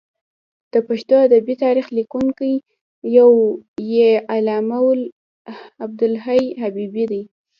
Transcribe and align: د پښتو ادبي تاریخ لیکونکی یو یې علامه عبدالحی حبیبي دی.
د 0.73 0.75
پښتو 0.87 1.15
ادبي 1.27 1.55
تاریخ 1.63 1.87
لیکونکی 1.97 2.53
یو 3.17 3.31
یې 3.93 4.09
علامه 4.33 4.79
عبدالحی 5.85 6.43
حبیبي 6.61 7.05
دی. 7.11 7.23